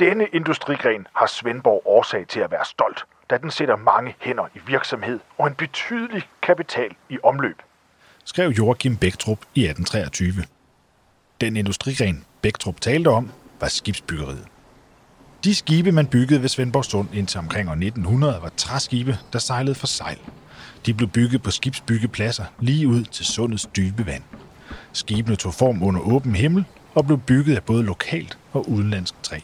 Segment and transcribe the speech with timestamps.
[0.00, 4.58] Denne industrigren har Svendborg årsag til at være stolt, da den sætter mange hænder i
[4.66, 7.62] virksomhed og en betydelig kapital i omløb.
[8.24, 10.44] Skrev Joachim Bæktrup i 1823.
[11.40, 13.30] Den industrigren Bæktrup talte om,
[13.60, 14.46] var skibsbyggeriet.
[15.44, 19.74] De skibe, man byggede ved Svendborg Sund indtil omkring år 1900, var træskibe, der sejlede
[19.74, 20.18] for sejl.
[20.86, 24.22] De blev bygget på skibsbyggepladser lige ud til sundets dybe vand.
[24.92, 29.38] Skibene tog form under åben himmel og blev bygget af både lokalt og udenlandsk træ.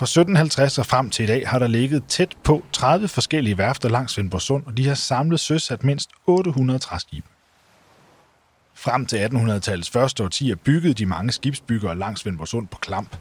[0.00, 3.88] Fra 1750 og frem til i dag har der ligget tæt på 30 forskellige værfter
[3.88, 7.26] langs Svendborg Sund, og de har samlet søsat mindst 800 træskibe.
[8.74, 13.16] Frem til 1800-tallets første årtier byggede de mange skibsbyggere langs Svendborg Sund på klamp.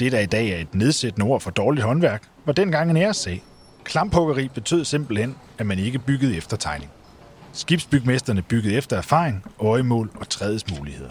[0.00, 3.44] Det, der i dag er et nedsættende ord for dårligt håndværk, var dengang en æressag.
[3.84, 6.90] Klamphuggeri betød simpelthen, at man ikke byggede efter tegning.
[7.52, 11.10] Skibsbygmesterne byggede efter erfaring, øjemål og trædes muligheder.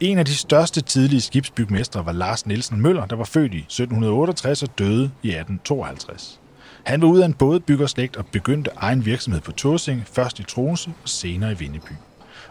[0.00, 4.62] En af de største tidlige skibsbygmestre var Lars Nielsen Møller, der var født i 1768
[4.62, 6.40] og døde i 1852.
[6.84, 10.92] Han var ud af en bådbyggerslægt og begyndte egen virksomhed på Tåsinge, først i Troense
[11.02, 11.92] og senere i Vindeby.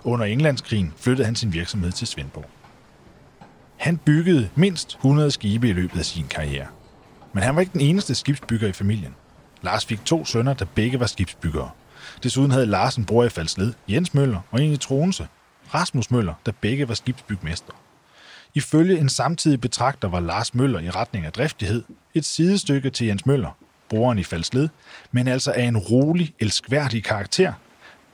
[0.03, 2.50] Under Englandskrigen flyttede han sin virksomhed til Svendborg.
[3.78, 6.68] Han byggede mindst 100 skibe i løbet af sin karriere.
[7.34, 9.16] Men han var ikke den eneste skibsbygger i familien.
[9.62, 11.70] Lars fik to sønner, der begge var skibsbyggere.
[12.23, 15.28] Desuden havde Lars en bror i Falsled, Jens Møller, og en i Troense,
[15.73, 17.73] Rasmus Møller, der begge var skibsbygmester.
[18.54, 23.26] Ifølge en samtidig betragter var Lars Møller i retning af driftighed et sidestykke til Jens
[23.26, 23.58] Møller,
[23.90, 24.70] broren i Falsled,
[25.12, 27.54] men altså af en rolig, elskværdig karakter,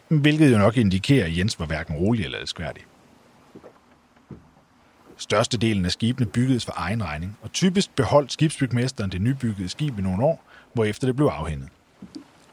[0.08, 2.84] hvilket jo nok indikerer, at Jens var hverken rolig eller elskværdig.
[5.18, 10.02] Størstedelen af skibene byggedes for egen regning, og typisk beholdt skibsbygmesteren det nybyggede skib i
[10.02, 11.70] nogle år, hvorefter det blev afhændet.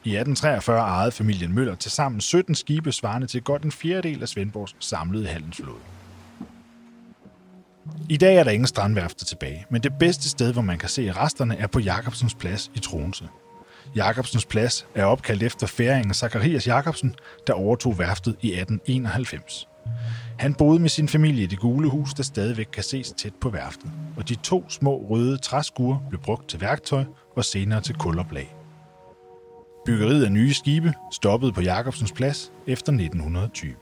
[0.04, 4.28] I 1843 ejede familien Møller til sammen 17 skibe svarende til godt en fjerdedel af
[4.28, 5.78] Svendborgs samlede handelsflåde.
[8.08, 11.12] I dag er der ingen strandværfter tilbage, men det bedste sted, hvor man kan se
[11.12, 13.28] resterne, er på Jakobsens Plads i Tronse.
[13.96, 17.14] Jakobsens Plads er opkaldt efter færingen Zacharias Jakobsen,
[17.46, 19.68] der overtog værftet i 1891.
[20.38, 23.50] Han boede med sin familie i det gule hus, der stadigvæk kan ses tæt på
[23.50, 27.04] værftet, og de to små røde træskure blev brugt til værktøj
[27.36, 28.59] og senere til kuloplag.
[29.84, 33.72] Byggeriet af nye skibe stoppede på Jakobsens Plads efter 1920.